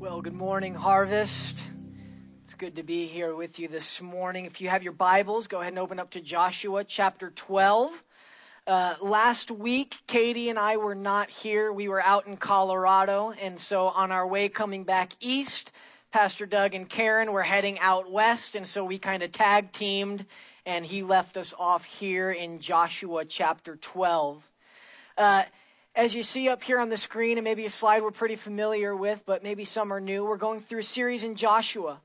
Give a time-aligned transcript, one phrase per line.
[0.00, 1.64] Well, good morning, Harvest.
[2.44, 4.44] It's good to be here with you this morning.
[4.44, 8.04] If you have your Bibles, go ahead and open up to Joshua chapter 12.
[8.64, 11.72] Uh, last week, Katie and I were not here.
[11.72, 13.32] We were out in Colorado.
[13.42, 15.72] And so on our way coming back east,
[16.12, 18.54] Pastor Doug and Karen were heading out west.
[18.54, 20.26] And so we kind of tag teamed,
[20.64, 24.48] and he left us off here in Joshua chapter 12.
[25.16, 25.42] Uh,
[25.98, 28.94] as you see up here on the screen, and maybe a slide we're pretty familiar
[28.94, 32.00] with, but maybe some are new, we're going through a series in Joshua.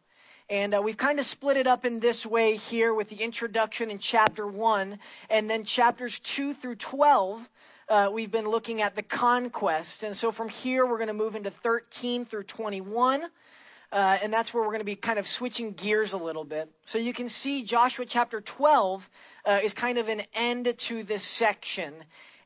[0.50, 3.92] And uh, we've kind of split it up in this way here with the introduction
[3.92, 4.98] in chapter 1,
[5.30, 7.48] and then chapters 2 through 12.
[7.88, 10.02] Uh, we've been looking at the conquest.
[10.02, 13.26] And so from here, we're going to move into 13 through 21.
[13.92, 16.68] Uh, and that's where we're going to be kind of switching gears a little bit.
[16.84, 19.08] So you can see Joshua chapter 12
[19.46, 21.94] uh, is kind of an end to this section.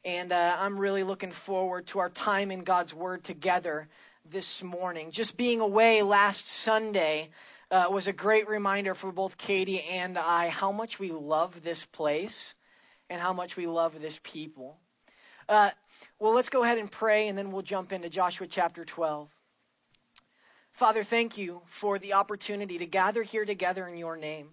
[0.08, 3.90] And uh, I'm really looking forward to our time in God's Word together
[4.24, 5.12] this morning.
[5.12, 7.32] Just being away last Sunday
[7.70, 11.86] uh, was a great reminder for both Katie and I how much we love this
[11.86, 12.56] place
[13.10, 14.78] and how much we love this people.
[15.50, 15.72] Uh,
[16.20, 19.30] well, let's go ahead and pray, and then we'll jump into Joshua chapter 12.
[20.72, 24.52] Father, thank you for the opportunity to gather here together in your name.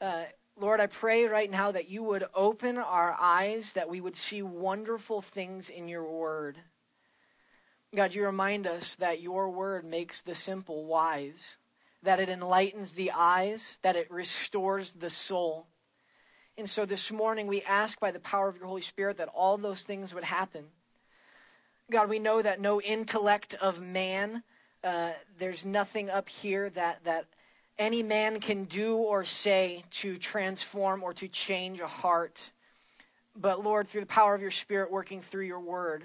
[0.00, 4.14] Uh, Lord, I pray right now that you would open our eyes, that we would
[4.14, 6.58] see wonderful things in your word.
[7.92, 11.58] God, you remind us that your word makes the simple wise,
[12.04, 15.66] that it enlightens the eyes, that it restores the soul.
[16.56, 19.58] And so this morning we ask by the power of your Holy Spirit that all
[19.58, 20.66] those things would happen.
[21.90, 24.44] God, we know that no intellect of man,
[24.84, 27.26] uh, there's nothing up here that, that
[27.78, 32.50] any man can do or say to transform or to change a heart.
[33.36, 36.04] But Lord, through the power of your Spirit working through your word,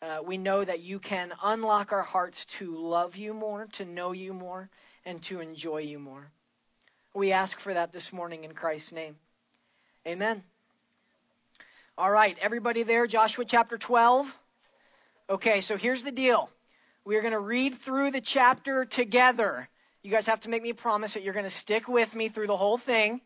[0.00, 4.12] uh, we know that you can unlock our hearts to love you more, to know
[4.12, 4.68] you more,
[5.04, 6.30] and to enjoy you more.
[7.14, 9.16] We ask for that this morning in Christ's name.
[10.06, 10.42] Amen.
[11.98, 14.38] All right, everybody there, Joshua chapter 12.
[15.28, 16.48] Okay, so here's the deal.
[17.04, 19.68] We're going to read through the chapter together.
[20.02, 22.28] You guys have to make me a promise that you're going to stick with me
[22.28, 23.20] through the whole thing.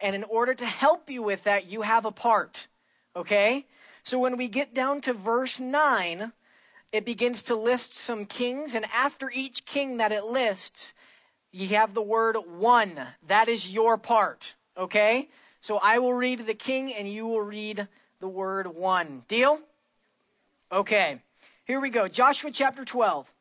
[0.00, 2.66] And in order to help you with that, you have a part.
[3.14, 3.64] Okay?
[4.02, 6.32] So when we get down to verse 9,
[6.92, 8.74] it begins to list some kings.
[8.74, 10.92] And after each king that it lists,
[11.52, 13.00] you have the word one.
[13.28, 14.56] That is your part.
[14.76, 15.28] Okay?
[15.60, 17.86] So I will read the king and you will read
[18.20, 19.22] the word one.
[19.28, 19.60] Deal?
[20.72, 21.20] Okay.
[21.64, 22.08] Here we go.
[22.08, 23.32] Joshua chapter 12.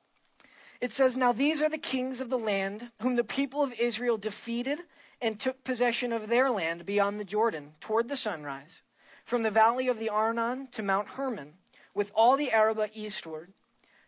[0.81, 4.17] It says, Now these are the kings of the land whom the people of Israel
[4.17, 4.79] defeated
[5.21, 8.81] and took possession of their land beyond the Jordan, toward the sunrise,
[9.23, 11.53] from the valley of the Arnon to Mount Hermon,
[11.93, 13.53] with all the Arabah eastward.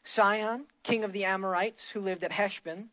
[0.03, 2.89] Sihon, king of the Amorites, who lived at Heshbon,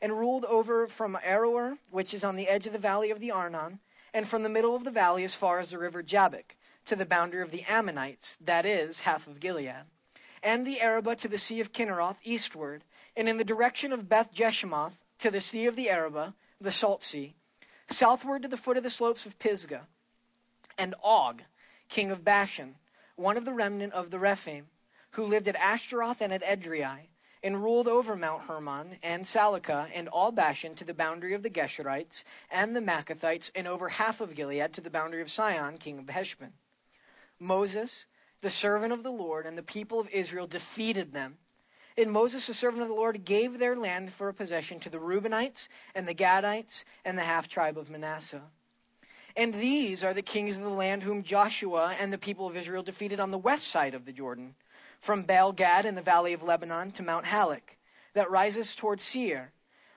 [0.00, 3.30] and ruled over from Aroer, which is on the edge of the valley of the
[3.30, 3.80] Arnon,
[4.14, 6.56] and from the middle of the valley as far as the river Jabbok,
[6.86, 9.84] to the boundary of the Ammonites, that is, half of Gilead,
[10.42, 12.84] and the Arabah to the sea of Chinneroth eastward,
[13.18, 17.02] and in the direction of Beth Jeshimoth to the sea of the Arabah, the Salt
[17.02, 17.34] Sea,
[17.88, 19.88] southward to the foot of the slopes of Pisgah,
[20.78, 21.42] and Og,
[21.88, 22.76] king of Bashan,
[23.16, 24.68] one of the remnant of the Rephaim,
[25.10, 27.08] who lived at Ashtaroth and at Edrei,
[27.42, 31.50] and ruled over Mount Hermon and Salecah and all Bashan to the boundary of the
[31.50, 35.98] Geshurites and the Maacathites, and over half of Gilead to the boundary of Sihon, king
[35.98, 36.52] of Heshbon.
[37.40, 38.06] Moses,
[38.42, 41.38] the servant of the Lord, and the people of Israel defeated them
[41.98, 45.00] and Moses, the servant of the Lord, gave their land for a possession to the
[45.00, 48.42] Reubenites and the Gadites and the half tribe of Manasseh.
[49.36, 52.84] And these are the kings of the land whom Joshua and the people of Israel
[52.84, 54.54] defeated on the west side of the Jordan,
[55.00, 57.76] from Baal Gad in the valley of Lebanon to Mount Halak,
[58.14, 59.52] that rises toward Seir.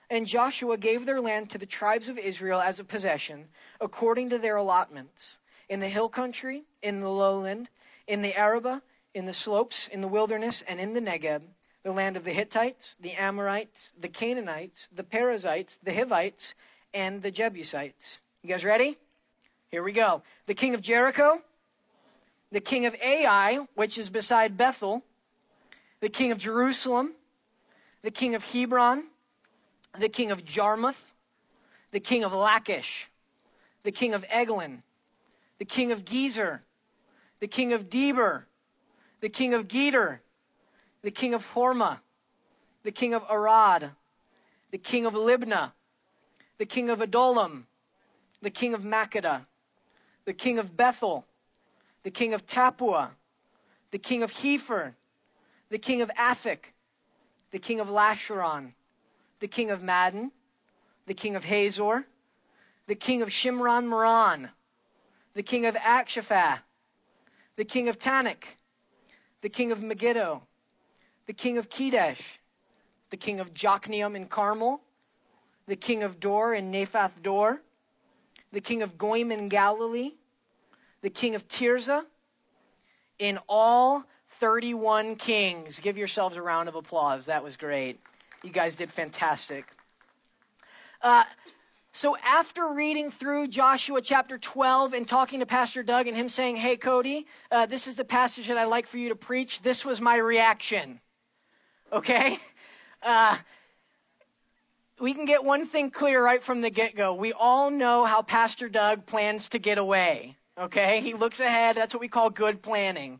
[0.09, 4.39] And Joshua gave their land to the tribes of Israel as a possession, according to
[4.39, 5.37] their allotments,
[5.69, 7.69] in the hill country, in the lowland,
[8.07, 8.81] in the Arabah,
[9.13, 11.43] in the slopes, in the wilderness, and in the Negeb
[11.83, 16.53] the land of the Hittites, the Amorites, the Canaanites, the Perizzites, the Hivites,
[16.93, 18.21] and the Jebusites.
[18.43, 18.97] You guys ready?
[19.69, 20.21] Here we go.
[20.45, 21.41] The king of Jericho,
[22.51, 25.03] the king of Ai, which is beside Bethel,
[26.01, 27.13] the king of Jerusalem,
[28.01, 29.05] the king of Hebron,
[29.97, 31.15] the king of Jarmuth,
[31.91, 33.09] the king of Lachish,
[33.83, 34.83] the king of Eglon,
[35.57, 36.59] the king of Gezer,
[37.39, 38.43] the king of Debir,
[39.21, 40.19] the king of Geder,
[41.03, 41.99] the king of Hormah,
[42.83, 43.91] the king of Arad,
[44.71, 45.71] the king of Libnah,
[46.57, 47.67] the king of Adullam,
[48.41, 49.45] the king of Makkedah,
[50.25, 51.25] the king of Bethel,
[52.03, 53.09] the king of Tappuah,
[53.91, 54.93] the king of Hepher,
[55.69, 56.73] the king of Aphek,
[57.51, 58.73] the king of Lasharon,
[59.39, 60.31] the king of Madon,
[61.05, 62.05] the king of Hazor,
[62.87, 64.49] the king of Shimron Meron,
[65.33, 66.59] the king of Akshapha,
[67.55, 68.43] the king of Taanach,
[69.41, 70.43] the king of Megiddo,
[71.31, 72.39] the king of Kedesh,
[73.09, 74.81] the king of Jokneam in Carmel,
[75.65, 77.61] the king of Dor in Naphath Dor,
[78.51, 80.11] the king of Goiim in Galilee,
[81.01, 82.03] the king of Tirzah,
[83.17, 84.03] in all
[84.41, 85.79] 31 kings.
[85.79, 87.27] Give yourselves a round of applause.
[87.27, 88.01] That was great.
[88.43, 89.63] You guys did fantastic.
[91.01, 91.23] Uh,
[91.93, 96.57] so, after reading through Joshua chapter 12 and talking to Pastor Doug and him saying,
[96.57, 99.85] Hey, Cody, uh, this is the passage that I'd like for you to preach, this
[99.85, 100.99] was my reaction.
[101.91, 102.37] Okay?
[103.03, 103.35] Uh,
[104.99, 107.15] we can get one thing clear right from the get go.
[107.15, 110.35] We all know how Pastor Doug plans to get away.
[110.55, 111.01] Okay?
[111.01, 111.75] He looks ahead.
[111.75, 113.19] That's what we call good planning.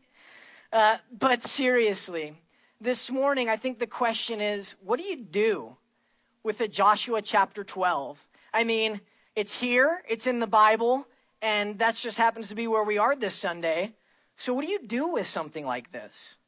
[0.72, 2.34] Uh, but seriously,
[2.80, 5.76] this morning, I think the question is what do you do
[6.44, 8.24] with a Joshua chapter 12?
[8.54, 9.00] I mean,
[9.34, 11.06] it's here, it's in the Bible,
[11.40, 13.94] and that just happens to be where we are this Sunday.
[14.36, 16.38] So, what do you do with something like this?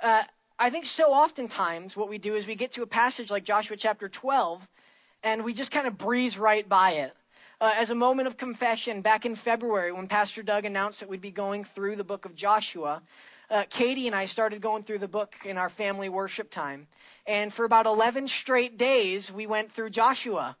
[0.00, 0.24] Uh,
[0.62, 3.76] I think so oftentimes what we do is we get to a passage like Joshua
[3.76, 4.68] chapter 12,
[5.24, 7.12] and we just kind of breeze right by it.
[7.60, 11.20] Uh, as a moment of confession, back in February, when Pastor Doug announced that we'd
[11.20, 13.02] be going through the book of Joshua,
[13.50, 16.86] uh, Katie and I started going through the book in our family worship time.
[17.26, 20.56] And for about 11 straight days, we went through Joshua.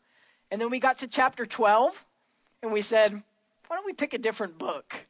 [0.50, 2.04] And then we got to chapter 12,
[2.60, 5.06] and we said, why don't we pick a different book?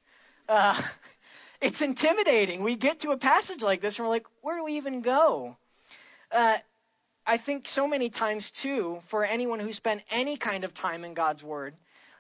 [0.51, 0.79] Uh,
[1.63, 2.63] it's intimidating.
[2.63, 5.57] We get to a passage like this, and we're like, where do we even go?
[6.31, 6.59] Uh,
[7.25, 11.15] I think so many times, too, for anyone who spent any kind of time in
[11.15, 11.75] God's Word,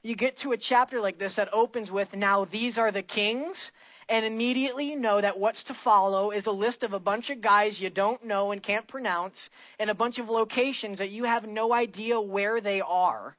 [0.04, 3.72] you get to a chapter like this that opens with, Now these are the kings,
[4.08, 7.40] and immediately you know that what's to follow is a list of a bunch of
[7.40, 11.46] guys you don't know and can't pronounce, and a bunch of locations that you have
[11.46, 13.36] no idea where they are.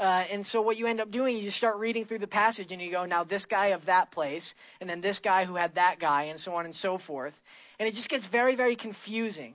[0.00, 2.72] Uh, and so what you end up doing is you start reading through the passage
[2.72, 5.74] and you go, now this guy of that place, and then this guy who had
[5.74, 7.38] that guy, and so on and so forth.
[7.78, 9.52] And it just gets very, very confusing.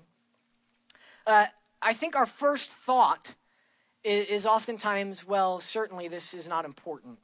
[1.26, 1.48] Uh,
[1.82, 3.34] I think our first thought
[4.04, 7.18] is, is oftentimes, well, certainly this is not important.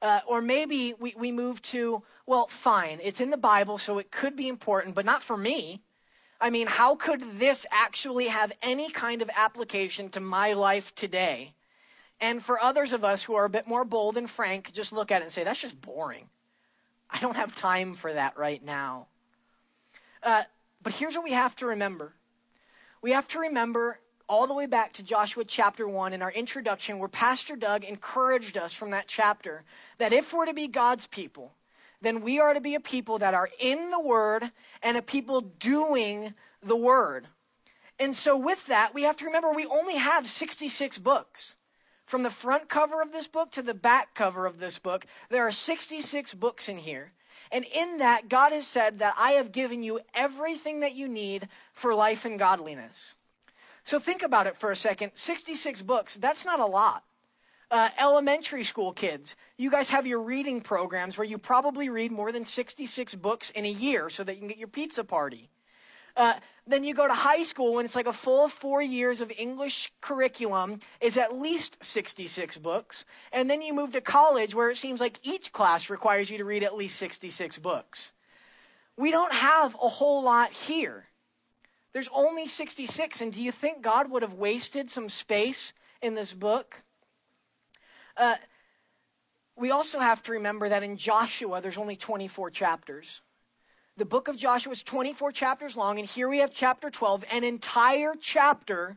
[0.00, 4.10] Uh, or maybe we, we move to, well, fine, it's in the Bible, so it
[4.10, 5.82] could be important, but not for me.
[6.40, 11.52] I mean, how could this actually have any kind of application to my life today?
[12.20, 15.10] And for others of us who are a bit more bold and frank, just look
[15.10, 16.28] at it and say, that's just boring.
[17.08, 19.06] I don't have time for that right now.
[20.22, 20.42] Uh,
[20.82, 22.12] but here's what we have to remember
[23.02, 26.98] we have to remember all the way back to Joshua chapter 1 in our introduction,
[26.98, 29.64] where Pastor Doug encouraged us from that chapter
[29.98, 31.52] that if we're to be God's people,
[32.00, 34.52] then we are to be a people that are in the Word
[34.82, 37.26] and a people doing the Word.
[37.98, 41.56] And so, with that, we have to remember we only have 66 books.
[42.10, 45.46] From the front cover of this book to the back cover of this book, there
[45.46, 47.12] are 66 books in here.
[47.52, 51.46] And in that, God has said that I have given you everything that you need
[51.72, 53.14] for life and godliness.
[53.84, 57.04] So think about it for a second 66 books, that's not a lot.
[57.70, 62.32] Uh, elementary school kids, you guys have your reading programs where you probably read more
[62.32, 65.48] than 66 books in a year so that you can get your pizza party.
[66.16, 66.34] Uh,
[66.66, 69.92] then you go to high school when it's like a full four years of English
[70.00, 73.04] curriculum is at least 66 books.
[73.32, 76.44] And then you move to college where it seems like each class requires you to
[76.44, 78.12] read at least 66 books.
[78.96, 81.06] We don't have a whole lot here.
[81.92, 86.32] There's only 66, and do you think God would have wasted some space in this
[86.32, 86.82] book?
[88.16, 88.36] Uh,
[89.56, 93.22] we also have to remember that in Joshua, there's only 24 chapters.
[94.00, 97.44] The book of Joshua is 24 chapters long, and here we have chapter 12, an
[97.44, 98.96] entire chapter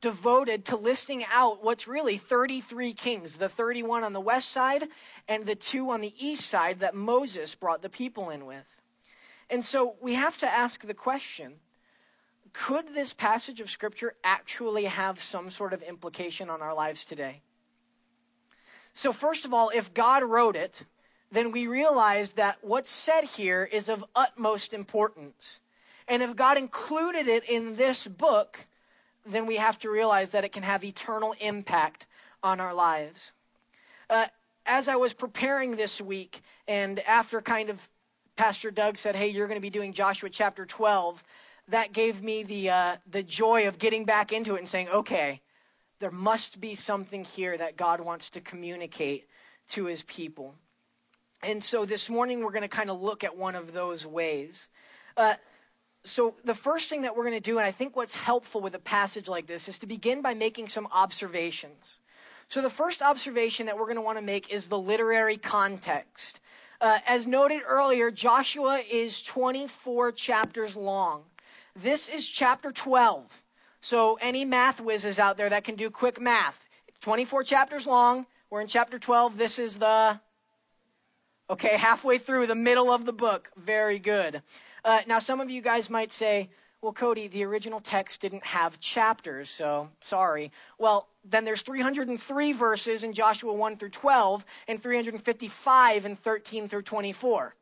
[0.00, 4.88] devoted to listing out what's really 33 kings the 31 on the west side
[5.28, 8.66] and the two on the east side that Moses brought the people in with.
[9.48, 11.60] And so we have to ask the question
[12.52, 17.42] could this passage of Scripture actually have some sort of implication on our lives today?
[18.92, 20.82] So, first of all, if God wrote it,
[21.32, 25.60] then we realize that what's said here is of utmost importance.
[26.06, 28.66] And if God included it in this book,
[29.26, 32.06] then we have to realize that it can have eternal impact
[32.42, 33.32] on our lives.
[34.10, 34.26] Uh,
[34.66, 37.88] as I was preparing this week, and after kind of
[38.36, 41.24] Pastor Doug said, Hey, you're going to be doing Joshua chapter 12,
[41.68, 45.40] that gave me the, uh, the joy of getting back into it and saying, okay,
[46.00, 49.28] there must be something here that God wants to communicate
[49.68, 50.54] to his people.
[51.42, 54.68] And so this morning we're going to kind of look at one of those ways.
[55.16, 55.34] Uh,
[56.04, 58.74] so, the first thing that we're going to do, and I think what's helpful with
[58.74, 62.00] a passage like this, is to begin by making some observations.
[62.48, 66.40] So, the first observation that we're going to want to make is the literary context.
[66.80, 71.22] Uh, as noted earlier, Joshua is 24 chapters long.
[71.76, 73.44] This is chapter 12.
[73.80, 76.68] So, any math whizzes out there that can do quick math,
[77.00, 78.26] 24 chapters long.
[78.50, 79.38] We're in chapter 12.
[79.38, 80.18] This is the,
[81.52, 83.50] okay, halfway through the middle of the book.
[83.56, 84.42] Very good.
[84.84, 86.48] Uh, now, some of you guys might say,
[86.80, 90.50] well, Cody, the original text didn't have chapters, so sorry.
[90.78, 96.82] Well, then there's 303 verses in Joshua 1 through 12 and 355 in 13 through
[96.82, 97.54] 24.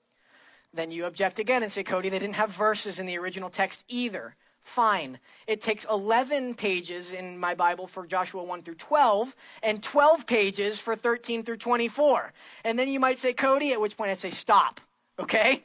[0.73, 3.85] Then you object again and say, Cody, they didn't have verses in the original text
[3.89, 4.37] either.
[4.71, 5.19] Fine.
[5.49, 9.35] It takes 11 pages in my Bible for Joshua 1 through 12
[9.65, 12.33] and 12 pages for 13 through 24.
[12.63, 14.81] And then you might say, Cody, at which point I'd say, stop.
[15.19, 15.65] Okay?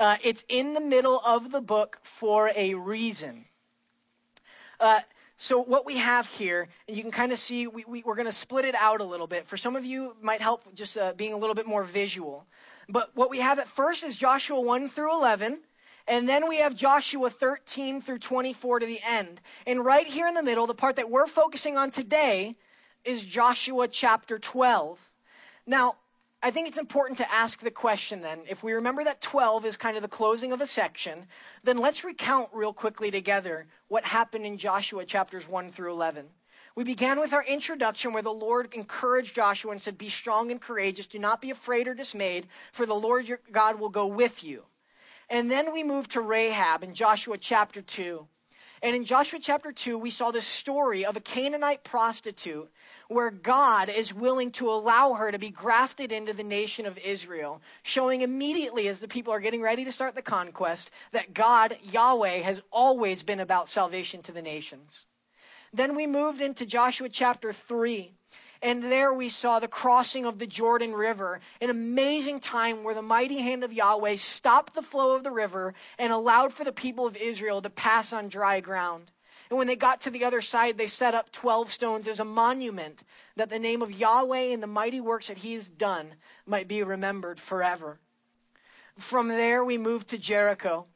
[0.00, 3.44] Uh, it's in the middle of the book for a reason.
[4.80, 5.02] Uh,
[5.36, 8.26] so what we have here, and you can kind of see, we, we, are going
[8.26, 9.46] to split it out a little bit.
[9.46, 12.44] For some of you, might help just uh, being a little bit more visual.
[12.88, 15.60] But what we have at first is Joshua 1 through 11.
[16.06, 19.40] And then we have Joshua 13 through 24 to the end.
[19.66, 22.56] And right here in the middle, the part that we're focusing on today
[23.04, 25.10] is Joshua chapter 12.
[25.66, 25.96] Now,
[26.42, 28.40] I think it's important to ask the question then.
[28.48, 31.26] If we remember that 12 is kind of the closing of a section,
[31.62, 36.26] then let's recount real quickly together what happened in Joshua chapters 1 through 11.
[36.74, 40.60] We began with our introduction where the Lord encouraged Joshua and said, Be strong and
[40.60, 41.06] courageous.
[41.06, 44.64] Do not be afraid or dismayed, for the Lord your God will go with you.
[45.32, 48.28] And then we moved to Rahab in Joshua chapter 2.
[48.82, 52.70] And in Joshua chapter 2, we saw the story of a Canaanite prostitute
[53.08, 57.62] where God is willing to allow her to be grafted into the nation of Israel,
[57.82, 62.42] showing immediately as the people are getting ready to start the conquest that God, Yahweh,
[62.42, 65.06] has always been about salvation to the nations.
[65.72, 68.12] Then we moved into Joshua chapter 3.
[68.62, 73.02] And there we saw the crossing of the Jordan River, an amazing time where the
[73.02, 77.04] mighty hand of Yahweh stopped the flow of the river and allowed for the people
[77.04, 79.10] of Israel to pass on dry ground.
[79.50, 82.24] And when they got to the other side, they set up 12 stones as a
[82.24, 83.02] monument
[83.36, 86.14] that the name of Yahweh and the mighty works that he has done
[86.46, 87.98] might be remembered forever.
[88.96, 90.86] From there, we moved to Jericho.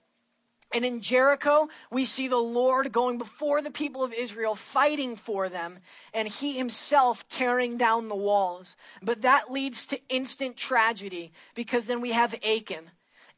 [0.76, 5.48] And in Jericho, we see the Lord going before the people of Israel, fighting for
[5.48, 5.78] them,
[6.12, 8.76] and he himself tearing down the walls.
[9.00, 12.90] But that leads to instant tragedy because then we have Achan.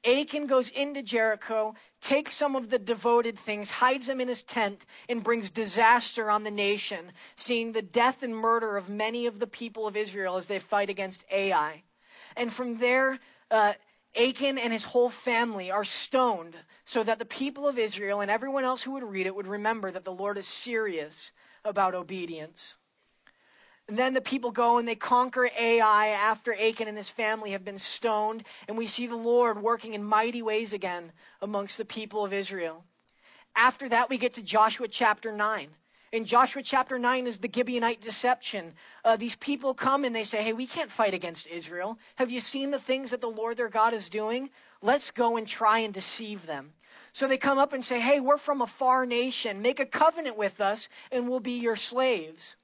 [0.04, 4.85] Achan goes into Jericho, takes some of the devoted things, hides them in his tent,
[5.09, 9.47] and brings disaster on the nation, seeing the death and murder of many of the
[9.47, 11.85] people of Israel as they fight against Ai.
[12.37, 13.75] And from there, uh,
[14.16, 16.57] Achan and his whole family are stoned
[16.88, 19.90] so that the people of Israel and everyone else who would read it would remember
[19.90, 22.78] that the Lord is serious about obedience.
[23.88, 27.62] And then the people go and they conquer Ai after Achan and his family have
[27.62, 32.25] been stoned, and we see the Lord working in mighty ways again amongst the people
[32.25, 32.85] of Israel.
[33.54, 35.68] After that, we get to Joshua chapter 9.
[36.11, 38.73] In Joshua chapter 9 is the Gibeonite deception.
[39.04, 41.99] Uh, these people come and they say, Hey, we can't fight against Israel.
[42.16, 44.49] Have you seen the things that the Lord their God is doing?
[44.80, 46.73] Let's go and try and deceive them.
[47.19, 49.61] So they come up and say, Hey, we're from a far nation.
[49.61, 52.55] Make a covenant with us and we'll be your slaves.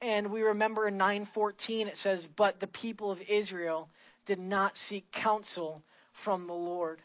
[0.00, 3.88] And we remember in 914 it says, But the people of Israel
[4.24, 7.02] did not seek counsel from the Lord.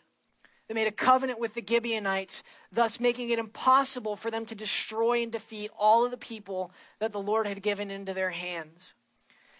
[0.67, 5.23] They made a covenant with the Gibeonites, thus making it impossible for them to destroy
[5.23, 8.93] and defeat all of the people that the Lord had given into their hands.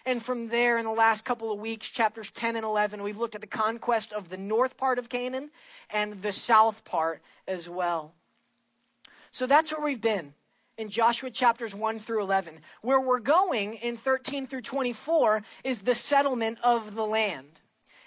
[0.06, 3.34] And from there, in the last couple of weeks, chapters 10 and 11, we've looked
[3.34, 5.50] at the conquest of the north part of Canaan
[5.90, 8.12] and the south part as well.
[9.30, 10.34] So that's where we've been
[10.76, 12.60] in Joshua chapters 1 through 11.
[12.82, 17.60] Where we're going in 13 through 24 is the settlement of the land.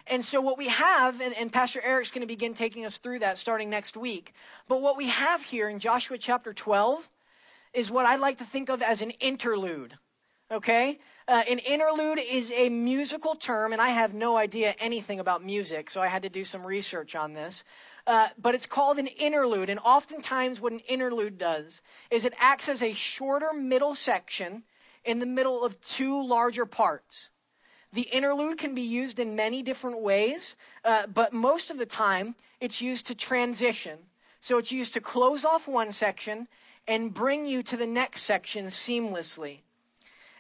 [0.10, 3.20] And so, what we have, and, and Pastor Eric's going to begin taking us through
[3.20, 4.34] that starting next week,
[4.70, 7.10] but what we have here in Joshua chapter 12
[7.74, 9.98] is what I like to think of as an interlude.
[10.50, 11.00] Okay?
[11.30, 15.90] Uh, an interlude is a musical term, and I have no idea anything about music,
[15.90, 17.66] so I had to do some research on this.
[18.06, 22.70] Uh, but it's called an interlude, and oftentimes what an interlude does is it acts
[22.70, 24.64] as a shorter middle section
[25.04, 27.30] in the middle of two larger parts.
[27.92, 30.56] The interlude can be used in many different ways,
[30.86, 33.98] uh, but most of the time it's used to transition.
[34.40, 36.48] So it's used to close off one section
[36.88, 39.60] and bring you to the next section seamlessly.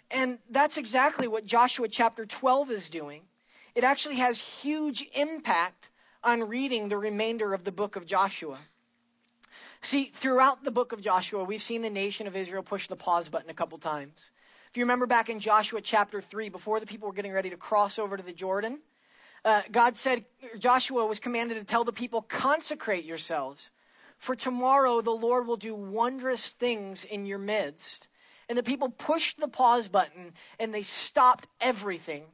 [0.10, 3.24] And that's exactly what Joshua chapter 12 is doing.
[3.76, 5.90] It actually has huge impact
[6.24, 8.58] on reading the remainder of the book of Joshua.
[9.82, 13.30] See, throughout the book of Joshua, we've seen the nation of Israel push the pause
[13.30, 14.32] button a couple times.
[14.70, 17.58] If you remember back in Joshua chapter 3, before the people were getting ready to
[17.58, 18.80] cross over to the Jordan,
[19.46, 20.26] uh, God said,
[20.58, 23.72] Joshua was commanded to tell the people, consecrate yourselves.
[24.18, 28.08] For tomorrow the Lord will do wondrous things in your midst.
[28.50, 32.26] And the people pushed the pause button and they stopped everything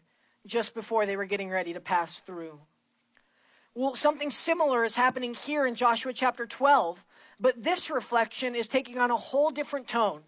[0.46, 2.60] just before they were getting ready to pass through.
[3.75, 7.03] Well, something similar is happening here in Joshua chapter 12,
[7.39, 10.22] but this reflection is taking on a whole different tone.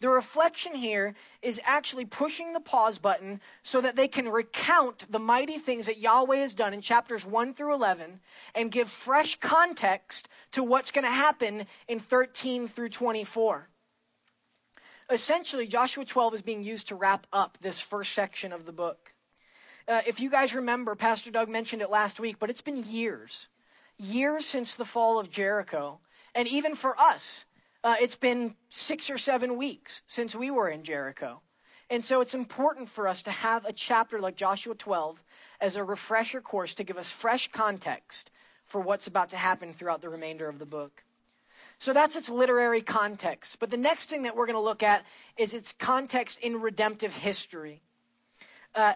[0.00, 5.18] The reflection here is actually pushing the pause button so that they can recount the
[5.18, 8.20] mighty things that Yahweh has done in chapters 1 through 11
[8.54, 13.70] and give fresh context to what's going to happen in 13 through 24.
[15.08, 19.12] Essentially, Joshua 12 is being used to wrap up this first section of the book.
[19.86, 23.48] Uh, if you guys remember, Pastor Doug mentioned it last week, but it's been years,
[23.98, 26.00] years since the fall of Jericho.
[26.34, 27.44] And even for us,
[27.84, 31.40] uh, it's been six or seven weeks since we were in Jericho.
[31.88, 35.22] And so it's important for us to have a chapter like Joshua 12
[35.60, 38.32] as a refresher course to give us fresh context
[38.64, 41.04] for what's about to happen throughout the remainder of the book.
[41.78, 43.58] So that's its literary context.
[43.58, 45.04] But the next thing that we're going to look at
[45.36, 47.82] is its context in redemptive history.
[48.74, 48.94] Uh,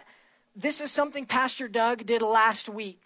[0.56, 3.02] this is something Pastor Doug did last week,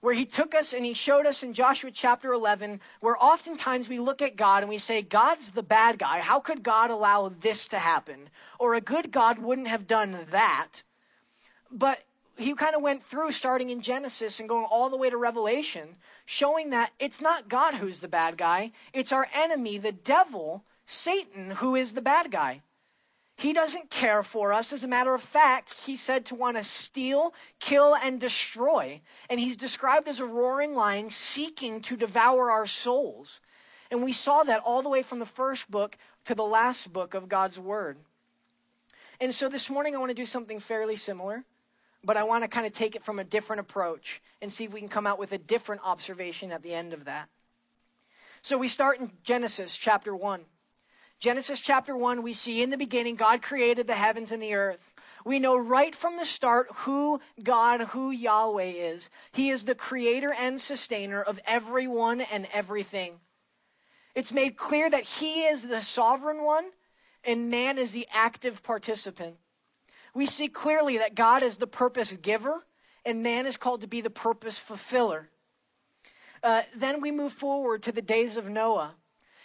[0.00, 3.98] where he took us and he showed us in Joshua chapter 11, where oftentimes we
[3.98, 6.20] look at God and we say, God's the bad guy.
[6.20, 8.28] How could God allow this to happen?
[8.58, 10.82] Or a good God wouldn't have done that.
[11.70, 12.04] But
[12.36, 15.96] he kind of went through starting in Genesis and going all the way to Revelation,
[16.24, 21.50] showing that it's not God who's the bad guy, it's our enemy, the devil, Satan,
[21.50, 22.62] who is the bad guy.
[23.36, 24.72] He doesn't care for us.
[24.72, 29.00] As a matter of fact, he said to want to steal, kill, and destroy.
[29.28, 33.40] And he's described as a roaring lion seeking to devour our souls.
[33.90, 37.14] And we saw that all the way from the first book to the last book
[37.14, 37.98] of God's Word.
[39.20, 41.44] And so this morning I want to do something fairly similar,
[42.04, 44.72] but I want to kind of take it from a different approach and see if
[44.72, 47.28] we can come out with a different observation at the end of that.
[48.42, 50.42] So we start in Genesis chapter 1.
[51.18, 54.92] Genesis chapter 1, we see in the beginning, God created the heavens and the earth.
[55.24, 59.08] We know right from the start who God, who Yahweh is.
[59.32, 63.20] He is the creator and sustainer of everyone and everything.
[64.14, 66.64] It's made clear that He is the sovereign one
[67.24, 69.36] and man is the active participant.
[70.14, 72.64] We see clearly that God is the purpose giver
[73.04, 75.28] and man is called to be the purpose fulfiller.
[76.42, 78.94] Uh, then we move forward to the days of Noah.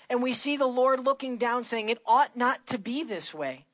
[0.10, 3.66] And we see the Lord looking down saying, It ought not to be this way.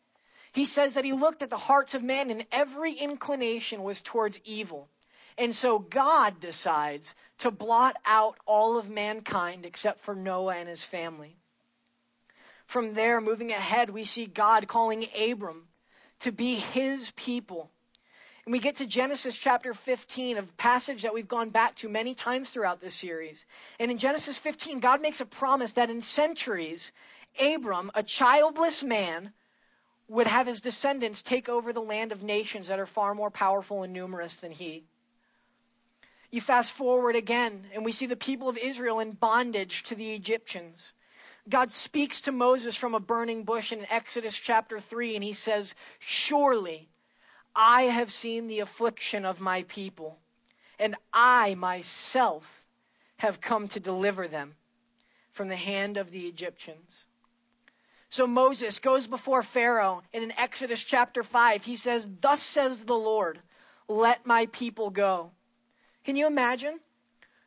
[0.51, 4.39] He says that he looked at the hearts of men and every inclination was towards
[4.45, 4.89] evil.
[5.37, 10.83] And so God decides to blot out all of mankind except for Noah and his
[10.83, 11.35] family.
[12.65, 15.67] From there, moving ahead, we see God calling Abram
[16.19, 17.69] to be his people.
[18.45, 22.13] And we get to Genesis chapter 15, a passage that we've gone back to many
[22.13, 23.45] times throughout this series.
[23.79, 26.91] And in Genesis 15, God makes a promise that in centuries,
[27.41, 29.33] Abram, a childless man,
[30.07, 33.81] would have his descendants take over the land of nations that are far more powerful
[33.81, 34.85] and numerous than he.
[36.29, 40.13] You fast forward again, and we see the people of Israel in bondage to the
[40.13, 40.93] Egyptians.
[41.47, 45.75] God speaks to Moses from a burning bush in Exodus chapter 3, and he says,
[45.99, 46.89] Surely
[47.55, 50.17] I have seen the affliction of my people,
[50.79, 52.65] and I myself
[53.17, 54.55] have come to deliver them
[55.31, 57.05] from the hand of the Egyptians.
[58.09, 62.95] So Moses goes before Pharaoh, and in Exodus chapter 5, he says, Thus says the
[62.95, 63.39] Lord,
[63.87, 65.31] let my people go.
[66.03, 66.79] Can you imagine?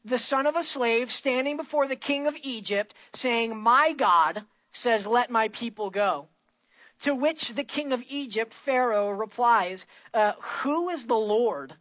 [0.04, 5.06] The son of a slave standing before the king of Egypt saying, My God says,
[5.06, 6.28] Let my people go.
[7.00, 11.74] To which the king of Egypt, Pharaoh, replies, uh, Who is the Lord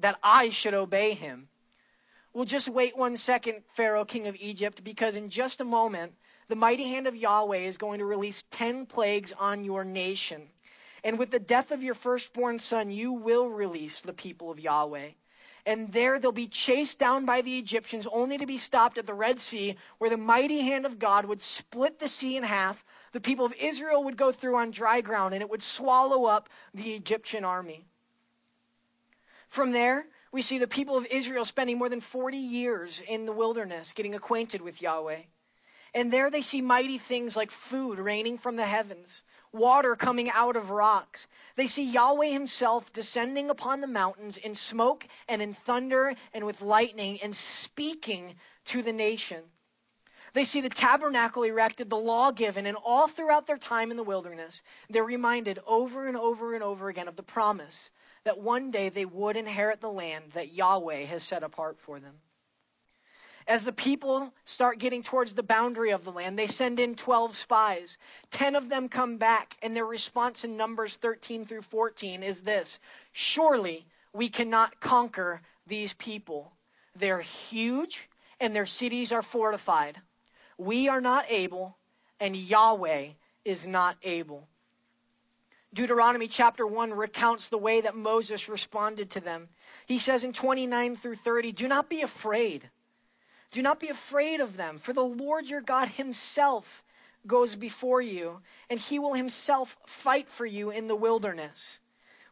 [0.00, 1.48] that I should obey him?
[2.32, 6.14] Well, just wait one second, Pharaoh, king of Egypt, because in just a moment,
[6.48, 10.48] the mighty hand of Yahweh is going to release 10 plagues on your nation.
[11.04, 15.10] And with the death of your firstborn son, you will release the people of Yahweh.
[15.66, 19.14] And there they'll be chased down by the Egyptians, only to be stopped at the
[19.14, 23.20] Red Sea, where the mighty hand of God would split the sea in half, the
[23.20, 26.94] people of Israel would go through on dry ground and it would swallow up the
[26.94, 27.86] Egyptian army.
[29.48, 33.32] From there, we see the people of Israel spending more than 40 years in the
[33.32, 35.20] wilderness getting acquainted with Yahweh.
[35.94, 39.22] And there they see mighty things like food raining from the heavens,
[39.54, 41.26] water coming out of rocks.
[41.56, 46.60] They see Yahweh himself descending upon the mountains in smoke and in thunder and with
[46.60, 48.34] lightning and speaking
[48.66, 49.44] to the nation.
[50.34, 54.02] They see the tabernacle erected, the law given, and all throughout their time in the
[54.02, 57.90] wilderness, they're reminded over and over and over again of the promise
[58.24, 62.14] that one day they would inherit the land that Yahweh has set apart for them.
[63.46, 67.36] As the people start getting towards the boundary of the land, they send in 12
[67.36, 67.98] spies.
[68.30, 72.80] 10 of them come back, and their response in Numbers 13 through 14 is this
[73.12, 76.52] Surely we cannot conquer these people.
[76.96, 78.08] They're huge,
[78.40, 80.00] and their cities are fortified.
[80.56, 81.76] We are not able,
[82.20, 83.08] and Yahweh
[83.44, 84.48] is not able.
[85.74, 89.48] Deuteronomy chapter 1 recounts the way that Moses responded to them.
[89.86, 92.70] He says in 29 through 30, Do not be afraid.
[93.54, 96.82] Do not be afraid of them, for the Lord your God himself
[97.24, 101.78] goes before you, and he will himself fight for you in the wilderness,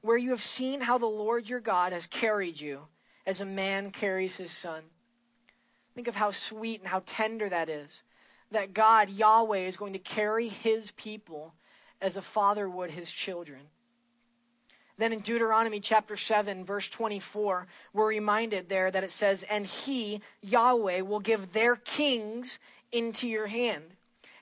[0.00, 2.88] where you have seen how the Lord your God has carried you
[3.24, 4.82] as a man carries his son.
[5.94, 8.02] Think of how sweet and how tender that is.
[8.50, 11.54] That God, Yahweh, is going to carry his people
[12.00, 13.60] as a father would his children.
[14.98, 20.20] Then in Deuteronomy chapter 7, verse 24, we're reminded there that it says, And he,
[20.42, 22.58] Yahweh, will give their kings
[22.92, 23.84] into your hand,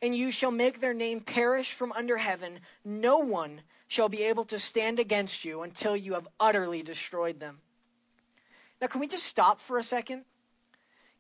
[0.03, 2.61] and you shall make their name perish from under heaven.
[2.85, 7.59] No one shall be able to stand against you until you have utterly destroyed them.
[8.81, 10.25] Now, can we just stop for a second?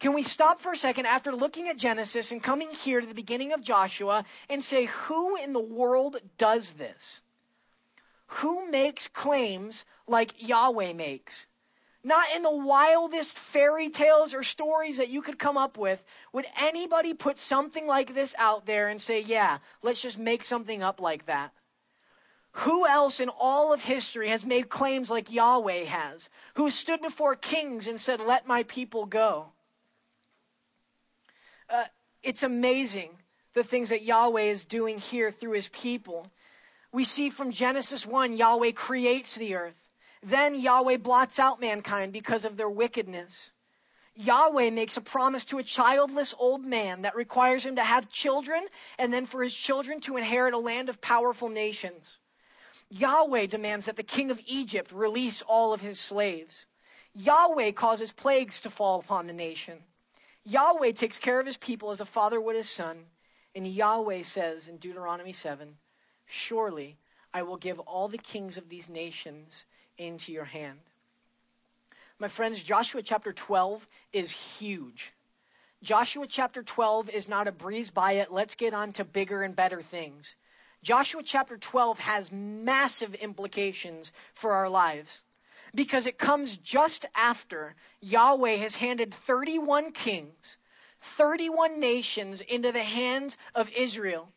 [0.01, 3.15] Can we stop for a second after looking at Genesis and coming here to the
[3.15, 7.21] beginning of Joshua and say, who in the world does this?
[8.35, 11.47] Who makes claims like Yahweh makes?
[12.05, 16.47] Not in the wildest fairy tales or stories that you could come up with would
[16.59, 21.01] anybody put something like this out there and say, yeah, let's just make something up
[21.01, 21.53] like that.
[22.53, 26.31] Who else in all of history has made claims like Yahweh has?
[26.55, 29.47] Who stood before kings and said, let my people go?
[31.69, 31.85] Uh,
[32.23, 33.11] it's amazing
[33.55, 36.29] the things that Yahweh is doing here through his people.
[36.93, 39.89] We see from Genesis 1, Yahweh creates the earth.
[40.23, 43.53] Then Yahweh blots out mankind because of their wickedness.
[44.17, 48.67] Yahweh makes a promise to a childless old man that requires him to have children
[48.99, 52.19] and then for his children to inherit a land of powerful nations.
[52.91, 56.67] Yahweh demands that the king of Egypt release all of his slaves.
[57.15, 59.79] Yahweh causes plagues to fall upon the nation.
[60.45, 63.07] Yahweh takes care of his people as a father would his son.
[63.55, 65.77] And Yahweh says in Deuteronomy 7
[66.31, 66.97] Surely
[67.35, 69.65] I will give all the kings of these nations
[69.99, 70.79] into your hand.
[72.21, 75.13] My friends, Joshua chapter 12 is huge.
[75.83, 79.57] Joshua chapter 12 is not a breeze by it, let's get on to bigger and
[79.57, 80.37] better things.
[80.85, 85.23] Joshua chapter 12 has massive implications for our lives
[85.75, 90.59] because it comes just after Yahweh has handed 31 kings,
[91.01, 94.29] 31 nations into the hands of Israel.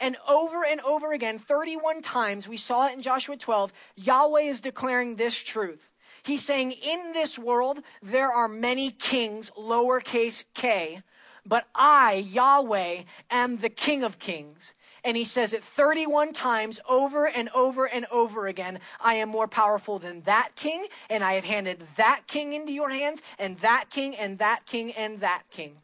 [0.00, 4.60] And over and over again, 31 times, we saw it in Joshua 12, Yahweh is
[4.60, 5.90] declaring this truth.
[6.22, 11.02] He's saying, In this world, there are many kings, lowercase k,
[11.46, 14.72] but I, Yahweh, am the King of kings.
[15.02, 18.80] And he says it 31 times over and over and over again.
[19.00, 22.90] I am more powerful than that king, and I have handed that king into your
[22.90, 25.76] hands, and that king, and that king, and that king.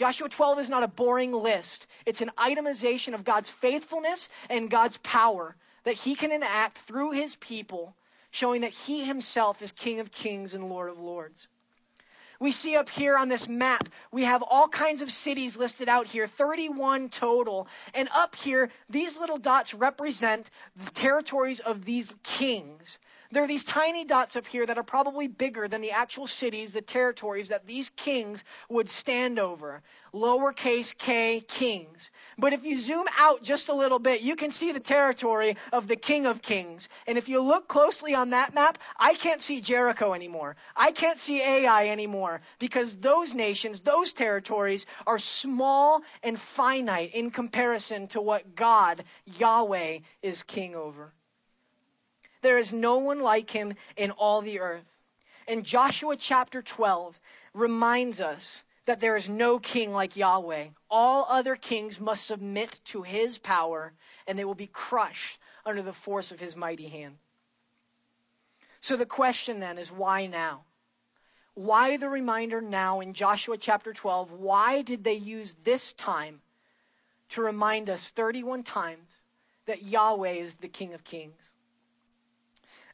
[0.00, 1.86] Joshua 12 is not a boring list.
[2.06, 7.36] It's an itemization of God's faithfulness and God's power that he can enact through his
[7.36, 7.94] people,
[8.30, 11.48] showing that he himself is King of kings and Lord of lords.
[12.38, 16.06] We see up here on this map, we have all kinds of cities listed out
[16.06, 17.68] here, 31 total.
[17.92, 22.98] And up here, these little dots represent the territories of these kings.
[23.32, 26.72] There are these tiny dots up here that are probably bigger than the actual cities,
[26.72, 29.82] the territories that these kings would stand over.
[30.12, 32.10] Lowercase k kings.
[32.36, 35.86] But if you zoom out just a little bit, you can see the territory of
[35.86, 36.88] the King of Kings.
[37.06, 40.56] And if you look closely on that map, I can't see Jericho anymore.
[40.74, 47.30] I can't see Ai anymore because those nations, those territories are small and finite in
[47.30, 49.04] comparison to what God,
[49.38, 51.12] Yahweh, is king over.
[52.42, 54.98] There is no one like him in all the earth.
[55.46, 57.20] And Joshua chapter 12
[57.54, 60.68] reminds us that there is no king like Yahweh.
[60.90, 63.92] All other kings must submit to his power,
[64.26, 67.16] and they will be crushed under the force of his mighty hand.
[68.80, 70.62] So the question then is why now?
[71.54, 74.32] Why the reminder now in Joshua chapter 12?
[74.32, 76.40] Why did they use this time
[77.30, 79.08] to remind us 31 times
[79.66, 81.49] that Yahweh is the King of Kings?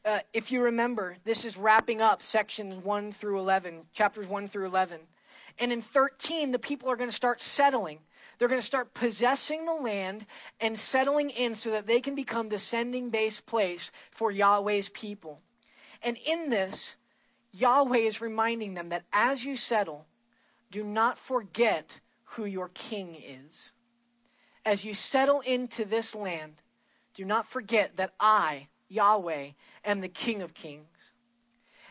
[0.07, 4.65] Uh, if you remember, this is wrapping up sections 1 through 11, chapters 1 through
[4.65, 5.01] 11.
[5.59, 7.99] And in 13, the people are going to start settling.
[8.39, 10.25] They're going to start possessing the land
[10.61, 15.41] and settling in so that they can become the sending base place for Yahweh's people.
[16.01, 16.95] And in this,
[17.51, 20.05] Yahweh is reminding them that as you settle,
[20.71, 23.73] do not forget who your king is.
[24.65, 26.61] As you settle into this land,
[27.13, 29.49] do not forget that I, Yahweh,
[29.85, 31.13] am the King of kings.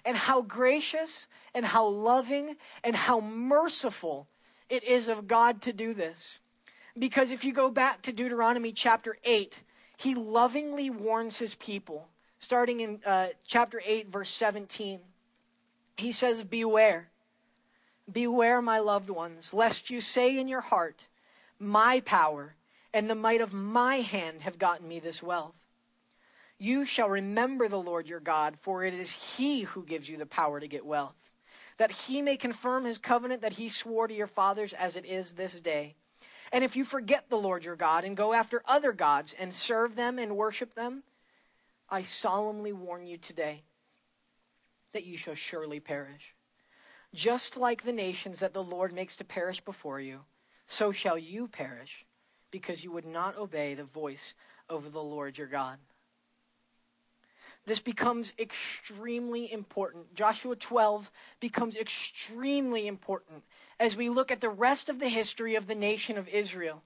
[0.05, 4.29] And how gracious and how loving and how merciful
[4.69, 6.41] it is of God to do this.
[6.99, 9.63] Because if you go back to Deuteronomy chapter 8,
[9.97, 15.01] he lovingly warns his people, starting in uh, chapter 8, verse 17.
[15.97, 17.09] He says, Beware,
[18.11, 21.07] beware, my loved ones, lest you say in your heart,
[21.59, 22.55] My power
[22.93, 25.55] and the might of my hand have gotten me this wealth.
[26.59, 30.27] You shall remember the Lord your God, for it is he who gives you the
[30.27, 31.27] power to get wealth
[31.77, 35.33] that he may confirm his covenant that he swore to your fathers as it is
[35.33, 35.95] this day.
[36.53, 39.95] And if you forget the Lord your God and go after other gods and serve
[39.95, 41.03] them and worship them,
[41.89, 43.63] I solemnly warn you today
[44.93, 46.35] that you shall surely perish.
[47.15, 50.21] Just like the nations that the Lord makes to perish before you,
[50.67, 52.05] so shall you perish,
[52.51, 54.35] because you would not obey the voice
[54.69, 55.79] of the Lord your God
[57.67, 60.15] this becomes extremely important.
[60.15, 63.43] Joshua 12 becomes extremely important
[63.81, 66.83] as we look at the rest of the history of the nation of Israel.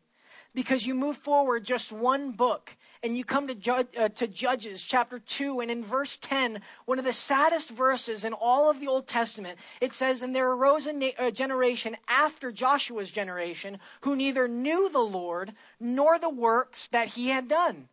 [0.52, 4.82] Because you move forward just one book and you come to, Ju- uh, to Judges
[4.82, 8.88] chapter 2, and in verse 10, one of the saddest verses in all of the
[8.88, 14.16] Old Testament, it says, And there arose a, na- a generation after Joshua's generation who
[14.16, 17.88] neither knew the Lord nor the works that he had done.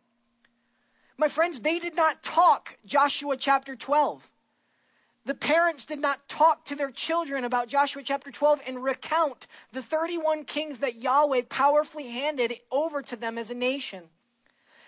[1.18, 4.30] My friends, they did not talk Joshua chapter 12.
[5.24, 9.82] The parents did not talk to their children about Joshua chapter 12 and recount the
[9.82, 14.04] 31 kings that Yahweh powerfully handed over to them as a nation.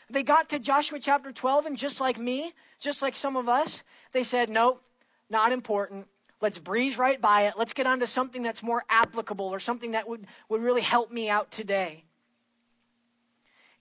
[0.08, 3.84] They got to Joshua chapter 12, and just like me, just like some of us,
[4.12, 4.82] they said, Nope,
[5.28, 6.06] not important.
[6.40, 7.54] Let's breeze right by it.
[7.58, 11.12] Let's get on to something that's more applicable or something that would, would really help
[11.12, 12.04] me out today.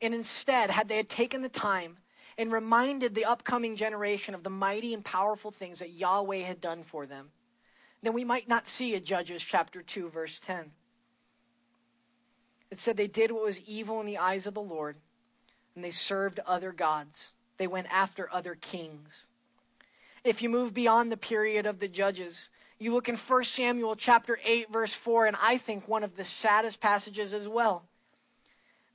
[0.02, 1.98] And instead, had they had taken the time
[2.40, 6.84] and reminded the upcoming generation of the mighty and powerful things that Yahweh had done
[6.84, 7.32] for them,
[8.02, 10.72] then we might not see a Judges chapter 2, verse 10.
[12.72, 14.96] It said they did what was evil in the eyes of the Lord,
[15.76, 17.32] and they served other gods.
[17.58, 19.26] They went after other kings.
[20.24, 22.50] If you move beyond the period of the Judges,
[22.80, 26.24] you look in 1 Samuel chapter 8, verse 4, and I think one of the
[26.24, 27.84] saddest passages as well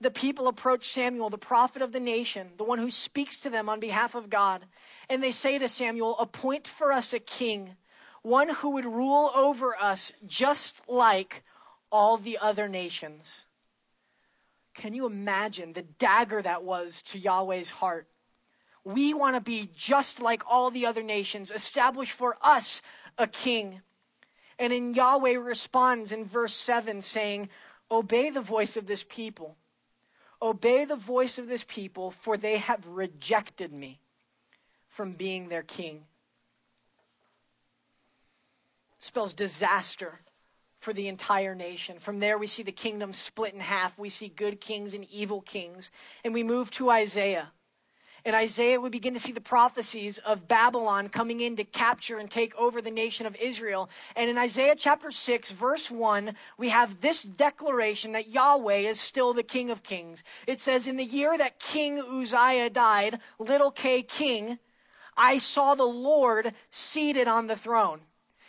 [0.05, 3.71] the people approach Samuel, the prophet of the nation, the one who speaks to them
[3.71, 4.67] on behalf of God.
[5.09, 7.77] And they say to Samuel, Appoint for us a king,
[8.23, 11.43] one who would rule over us just like
[11.91, 13.47] all the other nations.
[14.75, 18.07] Can you imagine the dagger that was to Yahweh's heart?
[18.85, 22.83] We want to be just like all the other nations, establish for us
[23.17, 23.81] a king.
[24.59, 27.49] And in Yahweh responds in verse 7 saying,
[27.91, 29.57] Obey the voice of this people
[30.43, 34.01] Obey the voice of this people, for they have rejected me
[34.89, 36.05] from being their king.
[38.99, 40.21] Spells disaster
[40.81, 41.99] for the entire nation.
[41.99, 43.99] From there, we see the kingdom split in half.
[43.99, 45.91] We see good kings and evil kings.
[46.25, 47.53] And we move to Isaiah.
[48.25, 52.31] In Isaiah, we begin to see the prophecies of Babylon coming in to capture and
[52.31, 53.91] take over the nation of Israel.
[54.17, 59.35] And in Isaiah chapter 6, verse 1, we have this declaration that Yahweh is still
[59.35, 60.25] the King of Kings.
[60.47, 64.59] It says, In the year that King Uzziah died, little k king,
[65.19, 68.01] I saw the Lord seated on the throne.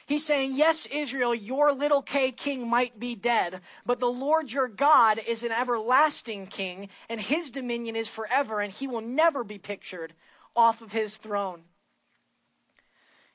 [0.05, 4.67] He's saying, Yes, Israel, your little K king might be dead, but the Lord your
[4.67, 9.57] God is an everlasting king, and his dominion is forever, and he will never be
[9.57, 10.13] pictured
[10.55, 11.63] off of his throne.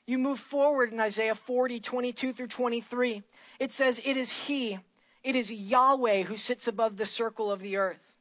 [0.05, 3.21] You move forward in Isaiah 40, 22 through 23.
[3.59, 4.79] It says, It is he,
[5.23, 8.13] it is Yahweh who sits above the circle of the earth,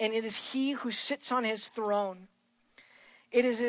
[0.00, 2.28] and it is he who sits on his throne.
[3.30, 3.60] It is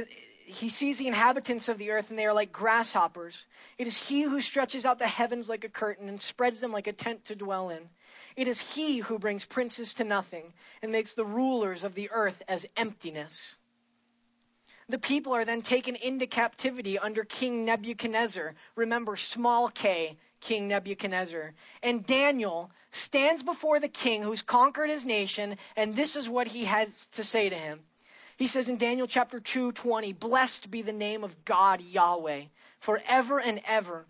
[0.49, 3.45] he sees the inhabitants of the earth, and they are like grasshoppers.
[3.77, 6.87] It is he who stretches out the heavens like a curtain and spreads them like
[6.87, 7.89] a tent to dwell in.
[8.35, 12.41] It is he who brings princes to nothing and makes the rulers of the earth
[12.47, 13.57] as emptiness.
[14.87, 18.55] The people are then taken into captivity under King Nebuchadnezzar.
[18.75, 21.53] Remember, small k, King Nebuchadnezzar.
[21.83, 26.65] And Daniel stands before the king who's conquered his nation, and this is what he
[26.65, 27.81] has to say to him.
[28.39, 32.43] He says in Daniel chapter 2 20, Blessed be the name of God Yahweh
[32.79, 34.05] forever and ever,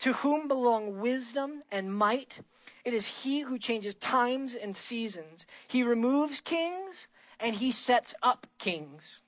[0.00, 2.40] to whom belong wisdom and might
[2.84, 5.46] It is he who changes times and seasons.
[5.66, 7.08] He removes kings
[7.40, 9.22] and he sets up kings.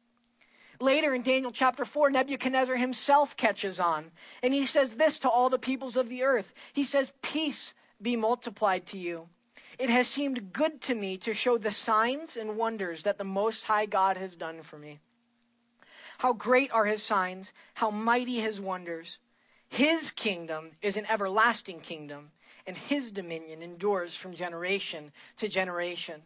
[0.79, 4.11] Later in Daniel chapter 4, Nebuchadnezzar himself catches on,
[4.43, 6.53] and he says this to all the peoples of the earth.
[6.75, 9.29] He says, Peace be multiplied to you.
[9.83, 13.65] It has seemed good to me to show the signs and wonders that the Most
[13.65, 15.01] High God has done for me.
[16.19, 19.19] How great are his signs, how mighty his wonders.
[19.69, 22.31] His kingdom is an everlasting kingdom,
[22.65, 26.23] and his dominion endures from generation to generation.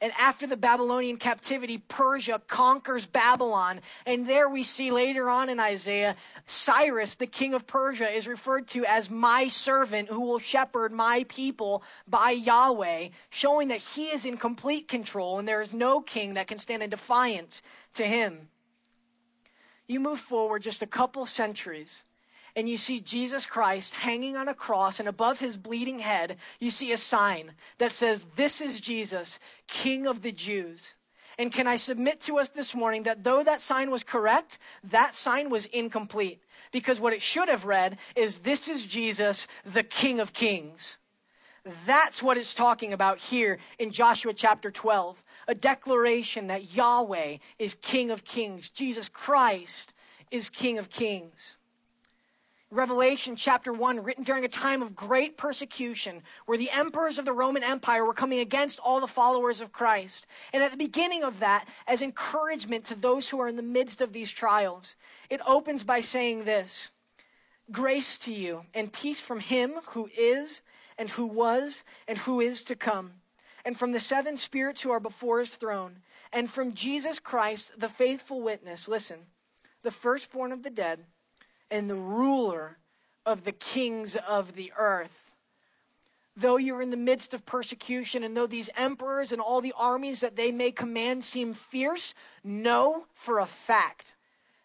[0.00, 3.80] And after the Babylonian captivity, Persia conquers Babylon.
[4.06, 6.14] And there we see later on in Isaiah,
[6.46, 11.24] Cyrus, the king of Persia, is referred to as my servant who will shepherd my
[11.28, 16.34] people by Yahweh, showing that he is in complete control and there is no king
[16.34, 17.60] that can stand in defiance
[17.94, 18.48] to him.
[19.88, 22.04] You move forward just a couple centuries
[22.58, 26.72] and you see Jesus Christ hanging on a cross, and above his bleeding head, you
[26.72, 30.96] see a sign that says, This is Jesus, King of the Jews.
[31.38, 35.14] And can I submit to us this morning that though that sign was correct, that
[35.14, 36.42] sign was incomplete?
[36.72, 40.98] Because what it should have read is, This is Jesus, the King of Kings.
[41.86, 45.22] That's what it's talking about here in Joshua chapter 12.
[45.46, 49.92] A declaration that Yahweh is King of Kings, Jesus Christ
[50.32, 51.56] is King of Kings.
[52.70, 57.32] Revelation chapter 1, written during a time of great persecution, where the emperors of the
[57.32, 60.26] Roman Empire were coming against all the followers of Christ.
[60.52, 64.02] And at the beginning of that, as encouragement to those who are in the midst
[64.02, 64.96] of these trials,
[65.30, 66.90] it opens by saying this
[67.70, 70.60] Grace to you and peace from him who is,
[70.98, 73.12] and who was, and who is to come,
[73.64, 76.02] and from the seven spirits who are before his throne,
[76.34, 78.88] and from Jesus Christ, the faithful witness.
[78.88, 79.20] Listen,
[79.82, 81.06] the firstborn of the dead
[81.70, 82.78] and the ruler
[83.26, 85.32] of the kings of the earth.
[86.36, 90.20] Though you're in the midst of persecution, and though these emperors and all the armies
[90.20, 94.14] that they may command seem fierce, know for a fact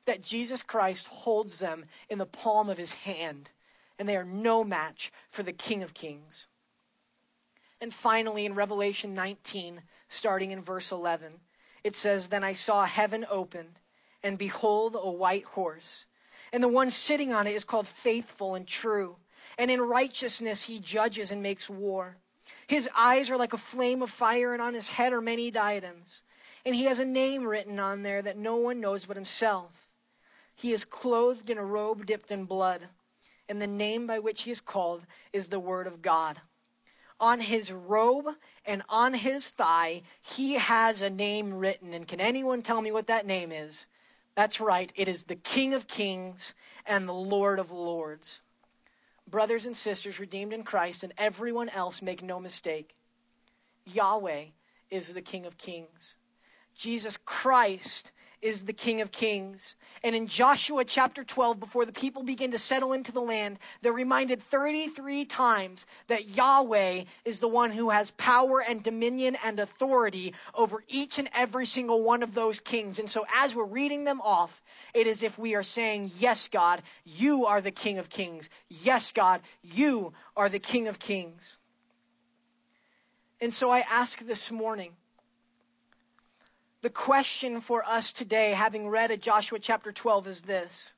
[0.05, 3.49] that Jesus Christ holds them in the palm of his hand,
[3.97, 6.47] and they are no match for the King of Kings.
[7.81, 11.33] And finally, in Revelation 19, starting in verse 11,
[11.83, 13.79] it says, Then I saw heaven opened,
[14.21, 16.05] and behold, a white horse
[16.53, 19.17] and the one sitting on it is called faithful and true.
[19.57, 22.15] And in righteousness he judges and makes war.
[22.67, 26.21] His eyes are like a flame of fire, and on his head are many diadems.
[26.65, 29.89] And he has a name written on there that no one knows but himself.
[30.55, 32.87] He is clothed in a robe dipped in blood,
[33.49, 36.39] and the name by which he is called is the Word of God.
[37.19, 38.27] On his robe
[38.65, 41.93] and on his thigh, he has a name written.
[41.93, 43.87] And can anyone tell me what that name is?
[44.35, 48.41] That's right, it is the King of Kings and the Lord of Lords.
[49.29, 52.95] Brothers and sisters redeemed in Christ and everyone else, make no mistake.
[53.85, 54.45] Yahweh
[54.89, 56.17] is the King of Kings.
[56.75, 58.11] Jesus Christ
[58.43, 59.75] is the King of Kings.
[60.03, 63.93] And in Joshua chapter 12, before the people begin to settle into the land, they're
[63.93, 70.33] reminded 33 times that Yahweh is the one who has power and dominion and authority
[70.53, 72.99] over each and every single one of those kings.
[72.99, 74.61] And so as we're reading them off,
[74.93, 78.49] it is if we are saying, Yes, God, you are the King of Kings.
[78.67, 81.59] Yes, God, you are the King of Kings.
[83.39, 84.91] And so I ask this morning,
[86.83, 90.93] the question for us today, having read at Joshua chapter 12, is this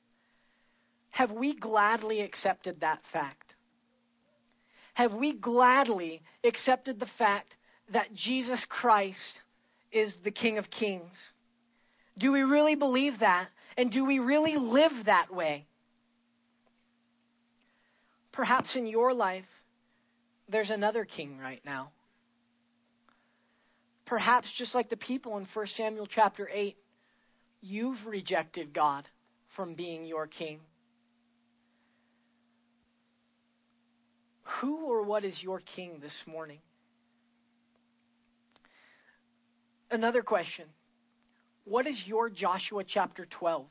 [1.11, 3.53] Have we gladly accepted that fact?
[4.95, 7.55] Have we gladly accepted the fact
[7.87, 9.41] that Jesus Christ
[9.91, 11.33] is the King of Kings?
[12.17, 13.49] Do we really believe that?
[13.77, 15.67] And do we really live that way?
[18.31, 19.63] Perhaps in your life,
[20.49, 21.91] there's another king right now.
[24.05, 26.77] Perhaps just like the people in 1 Samuel chapter 8,
[27.61, 29.09] you've rejected God
[29.47, 30.59] from being your king.
[34.43, 36.59] Who or what is your king this morning?
[39.89, 40.65] Another question
[41.63, 43.65] What is your Joshua chapter 12?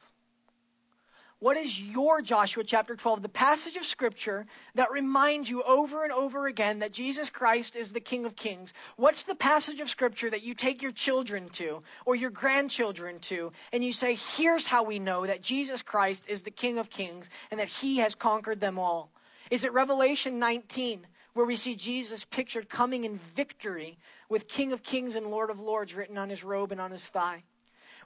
[1.44, 3.20] What is your Joshua chapter 12?
[3.20, 7.92] The passage of scripture that reminds you over and over again that Jesus Christ is
[7.92, 8.72] the King of Kings.
[8.96, 13.52] What's the passage of scripture that you take your children to or your grandchildren to
[13.74, 17.28] and you say, here's how we know that Jesus Christ is the King of Kings
[17.50, 19.10] and that he has conquered them all?
[19.50, 21.06] Is it Revelation 19?
[21.34, 25.58] where we see Jesus pictured coming in victory with King of Kings and Lord of
[25.58, 27.42] Lords written on his robe and on his thigh?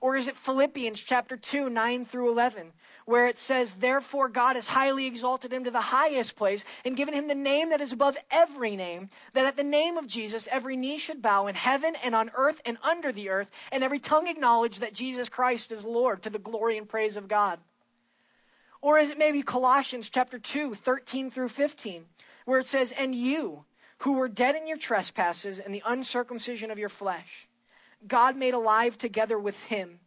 [0.00, 2.72] Or is it Philippians chapter 2, 9 through 11,
[3.04, 7.14] where it says, Therefore God has highly exalted him to the highest place and given
[7.14, 10.76] him the name that is above every name, that at the name of Jesus every
[10.76, 14.28] knee should bow in heaven and on earth and under the earth, and every tongue
[14.28, 17.58] acknowledge that Jesus Christ is Lord to the glory and praise of God.
[18.80, 22.04] Or is it maybe Colossians chapter 2, 13 through 15,
[22.44, 23.64] where it says, And you,
[23.98, 27.47] who were dead in your trespasses and the uncircumcision of your flesh,
[28.06, 30.00] God made alive together with him,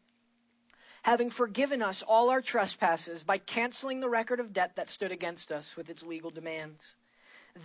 [1.03, 5.51] having forgiven us all our trespasses by canceling the record of debt that stood against
[5.51, 6.95] us with its legal demands.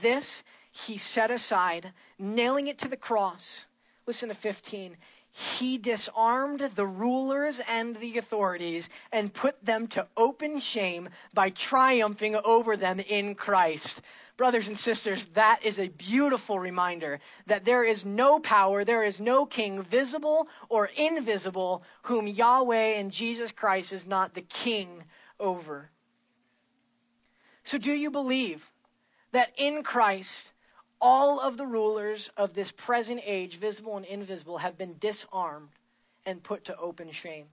[0.02, 3.66] This he set aside, nailing it to the cross.
[4.06, 4.96] Listen to 15
[5.38, 12.36] he disarmed the rulers and the authorities and put them to open shame by triumphing
[12.42, 14.00] over them in Christ.
[14.38, 19.20] Brothers and sisters, that is a beautiful reminder that there is no power, there is
[19.20, 25.04] no king, visible or invisible, whom Yahweh and Jesus Christ is not the king
[25.38, 25.90] over.
[27.62, 28.70] So, do you believe
[29.32, 30.52] that in Christ,
[31.08, 35.68] all of the rulers of this present age, visible and invisible, have been disarmed
[36.26, 37.46] and put to open shame?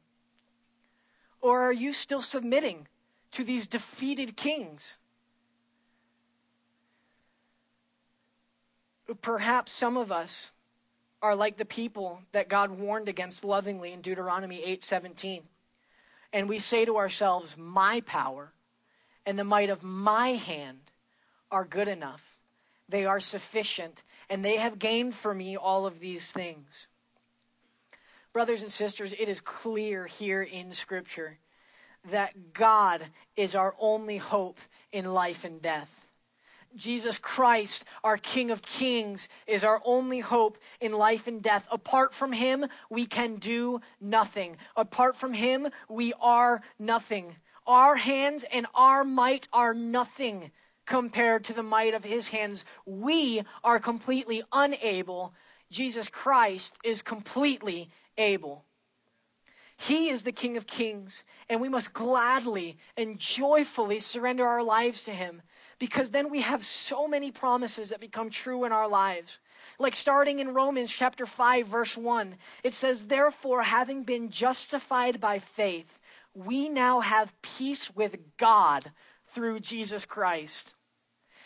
[1.39, 2.87] Or are you still submitting
[3.29, 4.97] to these defeated kings?
[9.21, 10.51] Perhaps some of us
[11.21, 15.47] are like the people that God warned against lovingly in Deuteronomy 8:17.
[16.33, 18.51] And we say to ourselves, "My power
[19.27, 20.89] and the might of my hand
[21.51, 22.32] are good enough."
[22.93, 26.85] They are sufficient, and they have gained for me all of these things.
[28.33, 31.39] Brothers and sisters, it is clear here in Scripture
[32.11, 33.01] that God
[33.35, 34.59] is our only hope
[34.91, 36.05] in life and death.
[36.75, 41.67] Jesus Christ, our King of Kings, is our only hope in life and death.
[41.71, 44.55] Apart from Him, we can do nothing.
[44.77, 47.37] Apart from Him, we are nothing.
[47.65, 50.51] Our hands and our might are nothing
[50.85, 52.65] compared to the might of his hands.
[52.85, 55.33] We are completely unable.
[55.71, 58.65] Jesus Christ is completely able.
[59.77, 65.03] He is the King of Kings, and we must gladly and joyfully surrender our lives
[65.03, 65.41] to Him
[65.79, 69.39] because then we have so many promises that become true in our lives.
[69.79, 75.39] Like starting in Romans chapter 5, verse 1, it says, Therefore, having been justified by
[75.39, 75.99] faith,
[76.33, 78.91] we now have peace with God
[79.33, 80.73] through Jesus Christ.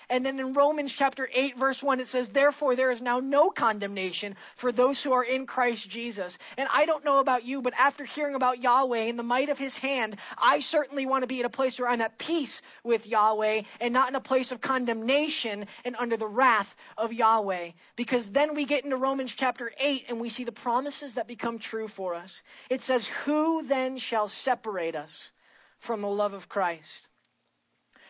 [0.10, 3.50] And then in Romans chapter 8, verse 1, it says, Therefore, there is now no
[3.50, 6.38] condemnation for those who are in Christ Jesus.
[6.58, 9.58] And I don't know about you, but after hearing about Yahweh and the might of
[9.58, 13.06] his hand, I certainly want to be at a place where I'm at peace with
[13.06, 17.72] Yahweh and not in a place of condemnation and under the wrath of Yahweh.
[17.98, 21.60] Because then we get into Romans chapter 8 and we see the promises that become
[21.60, 22.44] true for us.
[22.70, 25.34] It says, Who then shall separate us
[25.80, 27.10] from the love of Christ?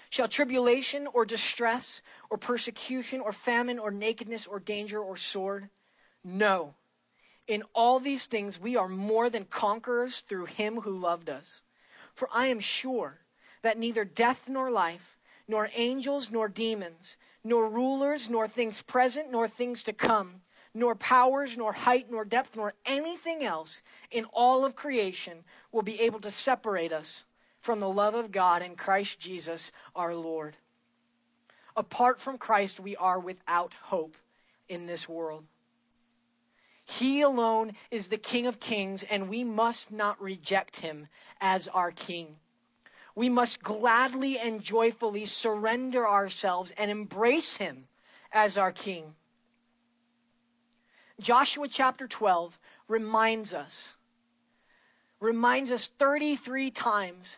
[0.10, 5.70] Shall tribulation or distress or persecution or famine or nakedness or danger or sword?
[6.24, 6.76] No.
[7.48, 11.62] In all these things we are more than conquerors through him who loved us.
[12.14, 13.20] For I am sure
[13.62, 19.48] that neither death nor life, nor angels nor demons, nor rulers, nor things present, nor
[19.48, 20.42] things to come,
[20.74, 23.82] nor powers, nor height, nor depth, nor anything else
[24.12, 27.26] in all of creation will be able to separate us
[27.68, 30.56] from the love of God in Christ Jesus our Lord.
[31.76, 34.16] Apart from Christ, we are without hope
[34.70, 35.44] in this world.
[36.86, 41.08] He alone is the King of kings, and we must not reject him
[41.42, 42.38] as our King.
[43.16, 47.90] We must gladly and joyfully surrender ourselves and embrace him
[48.32, 49.14] as our King.
[51.20, 52.58] Joshua chapter 12
[52.88, 53.98] reminds us,
[55.20, 57.38] reminds us 33 times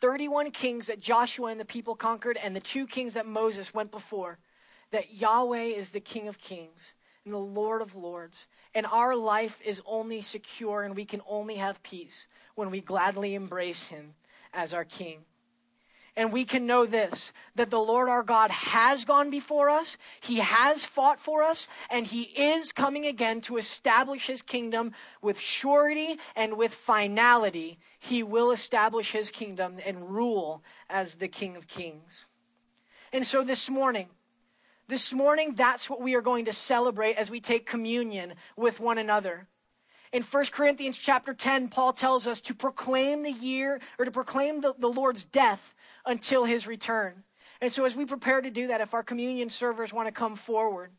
[0.00, 3.90] 31 kings that Joshua and the people conquered, and the two kings that Moses went
[3.90, 4.38] before,
[4.90, 6.94] that Yahweh is the King of kings
[7.24, 8.46] and the Lord of lords.
[8.74, 13.34] And our life is only secure and we can only have peace when we gladly
[13.34, 14.14] embrace him
[14.52, 15.20] as our King.
[16.20, 20.36] And we can know this that the Lord our God has gone before us, He
[20.36, 24.92] has fought for us, and He is coming again to establish His kingdom
[25.22, 27.78] with surety and with finality.
[27.98, 32.26] He will establish His kingdom and rule as the King of Kings.
[33.14, 34.10] And so this morning,
[34.88, 38.98] this morning, that's what we are going to celebrate as we take communion with one
[38.98, 39.48] another.
[40.12, 44.60] In 1 Corinthians chapter 10, Paul tells us to proclaim the year or to proclaim
[44.60, 45.74] the, the Lord's death
[46.06, 47.24] until his return.
[47.60, 50.36] And so, as we prepare to do that, if our communion servers want to come
[50.36, 50.90] forward,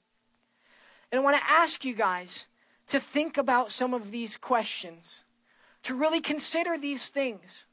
[1.11, 2.45] and I want to ask you guys
[2.87, 5.23] to think about some of these questions.
[5.83, 7.65] to really consider these things?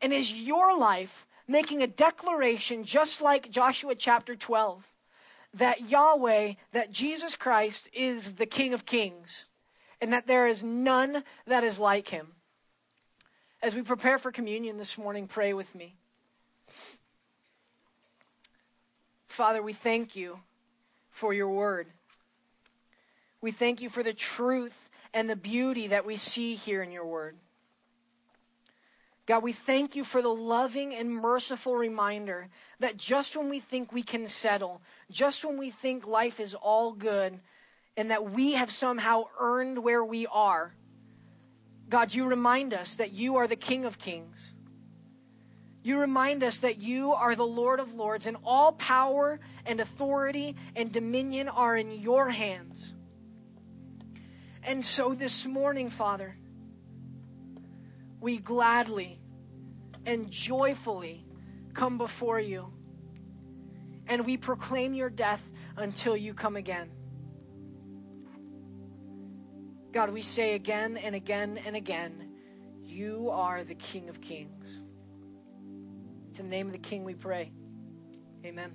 [0.00, 4.86] And is your life making a declaration just like Joshua chapter 12
[5.54, 9.46] that Yahweh, that Jesus Christ is the King of Kings
[10.00, 12.34] and that there is none that is like him?
[13.60, 15.96] As we prepare for communion this morning, pray with me.
[19.38, 20.40] Father, we thank you
[21.10, 21.86] for your word.
[23.40, 27.06] We thank you for the truth and the beauty that we see here in your
[27.06, 27.36] word.
[29.26, 32.48] God, we thank you for the loving and merciful reminder
[32.80, 36.90] that just when we think we can settle, just when we think life is all
[36.90, 37.38] good,
[37.96, 40.74] and that we have somehow earned where we are,
[41.88, 44.52] God, you remind us that you are the King of Kings.
[45.88, 50.54] You remind us that you are the Lord of Lords, and all power and authority
[50.76, 52.94] and dominion are in your hands.
[54.62, 56.36] And so this morning, Father,
[58.20, 59.18] we gladly
[60.04, 61.24] and joyfully
[61.72, 62.70] come before you,
[64.08, 65.42] and we proclaim your death
[65.78, 66.90] until you come again.
[69.92, 72.30] God, we say again and again and again,
[72.84, 74.82] you are the King of Kings.
[76.38, 77.50] It's in the name of the King we pray.
[78.44, 78.70] Amen.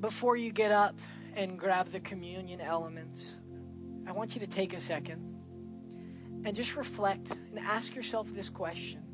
[0.00, 0.98] Before you get up
[1.36, 3.36] and grab the communion elements,
[4.08, 5.20] I want you to take a second
[6.44, 9.04] and just reflect and ask yourself this question.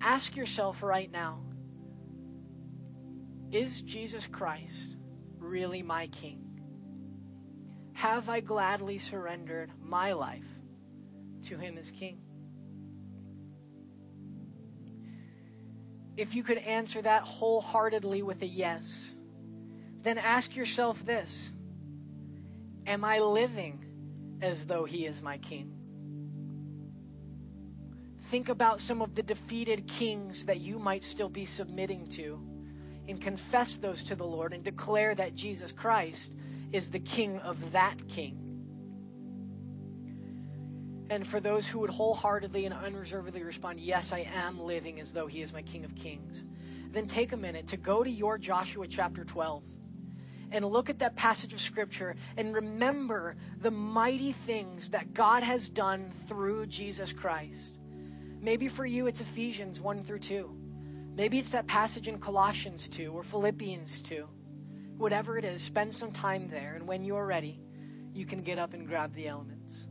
[0.00, 1.44] Ask yourself right now
[3.52, 4.96] Is Jesus Christ
[5.38, 6.60] really my King?
[7.92, 10.50] Have I gladly surrendered my life
[11.42, 12.22] to Him as King?
[16.20, 19.14] If you could answer that wholeheartedly with a yes,
[20.02, 21.50] then ask yourself this
[22.86, 23.82] Am I living
[24.42, 25.72] as though He is my King?
[28.24, 32.38] Think about some of the defeated kings that you might still be submitting to
[33.08, 36.34] and confess those to the Lord and declare that Jesus Christ
[36.70, 38.49] is the king of that king.
[41.10, 45.26] And for those who would wholeheartedly and unreservedly respond, Yes, I am living as though
[45.26, 46.44] he is my King of Kings,
[46.90, 49.62] then take a minute to go to your Joshua chapter 12
[50.52, 55.68] and look at that passage of Scripture and remember the mighty things that God has
[55.68, 57.76] done through Jesus Christ.
[58.40, 60.56] Maybe for you it's Ephesians 1 through 2.
[61.14, 64.26] Maybe it's that passage in Colossians 2 or Philippians 2
[65.00, 66.74] whatever it is, spend some time there.
[66.74, 67.58] And when you're ready,
[68.12, 69.88] you can get up and grab the elements.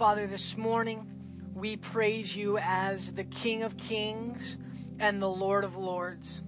[0.00, 1.06] Father, this morning
[1.52, 4.56] we praise you as the King of Kings
[4.98, 6.40] and the Lord of Lords.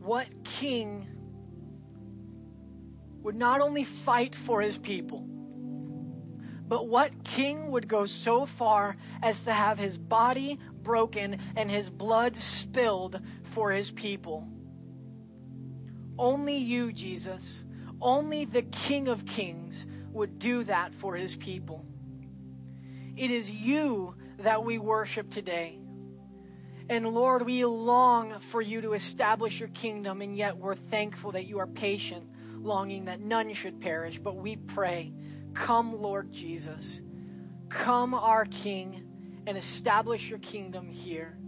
[0.00, 1.06] what king
[3.22, 5.24] would not only fight for his people,
[6.66, 11.88] but what king would go so far as to have his body broken and his
[11.88, 14.48] blood spilled for his people?
[16.18, 17.64] Only you, Jesus,
[18.00, 21.86] only the King of Kings would do that for his people.
[23.16, 25.78] It is you that we worship today.
[26.88, 31.46] And Lord, we long for you to establish your kingdom, and yet we're thankful that
[31.46, 34.18] you are patient, longing that none should perish.
[34.18, 35.12] But we pray,
[35.54, 37.00] come, Lord Jesus,
[37.68, 41.38] come, our King, and establish your kingdom here.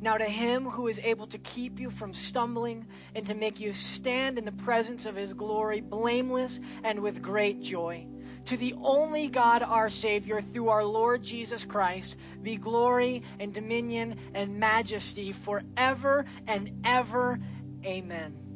[0.00, 3.72] Now, to him who is able to keep you from stumbling and to make you
[3.72, 8.06] stand in the presence of his glory, blameless and with great joy
[8.48, 14.18] to the only God, our Savior, through our Lord Jesus Christ, be glory and dominion
[14.32, 17.38] and majesty forever and ever.
[17.84, 18.47] Amen.